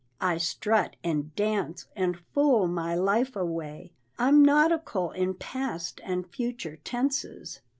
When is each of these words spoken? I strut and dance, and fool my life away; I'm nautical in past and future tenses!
I 0.19 0.37
strut 0.39 0.95
and 1.03 1.35
dance, 1.35 1.85
and 1.95 2.17
fool 2.33 2.67
my 2.67 2.95
life 2.95 3.35
away; 3.35 3.91
I'm 4.17 4.41
nautical 4.43 5.11
in 5.11 5.35
past 5.35 6.01
and 6.03 6.27
future 6.27 6.77
tenses! 6.77 7.61